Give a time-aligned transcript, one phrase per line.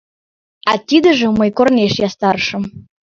[0.71, 2.63] А тидыжым мый корнеш ястарышым...